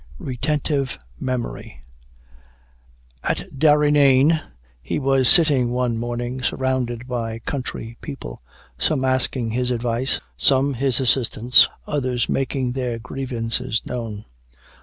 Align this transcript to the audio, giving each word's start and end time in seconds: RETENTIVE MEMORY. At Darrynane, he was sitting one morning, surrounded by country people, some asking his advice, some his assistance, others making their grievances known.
RETENTIVE 0.17 0.97
MEMORY. 1.19 1.83
At 3.23 3.59
Darrynane, 3.59 4.41
he 4.81 4.97
was 4.97 5.29
sitting 5.29 5.69
one 5.69 5.95
morning, 5.95 6.41
surrounded 6.41 7.07
by 7.07 7.37
country 7.37 7.99
people, 8.01 8.41
some 8.79 9.03
asking 9.05 9.51
his 9.51 9.69
advice, 9.69 10.19
some 10.35 10.73
his 10.73 10.99
assistance, 10.99 11.69
others 11.85 12.27
making 12.27 12.71
their 12.71 12.97
grievances 12.97 13.83
known. 13.85 14.25